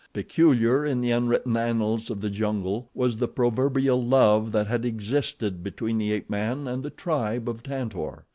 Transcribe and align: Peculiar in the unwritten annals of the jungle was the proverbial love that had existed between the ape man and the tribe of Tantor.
Peculiar 0.13 0.83
in 0.83 0.99
the 1.01 1.11
unwritten 1.11 1.55
annals 1.55 2.09
of 2.09 2.21
the 2.21 2.31
jungle 2.31 2.89
was 2.95 3.17
the 3.17 3.27
proverbial 3.27 4.01
love 4.01 4.51
that 4.51 4.65
had 4.65 4.83
existed 4.83 5.61
between 5.61 5.99
the 5.99 6.11
ape 6.11 6.27
man 6.27 6.67
and 6.67 6.81
the 6.81 6.89
tribe 6.89 7.47
of 7.47 7.61
Tantor. 7.61 8.25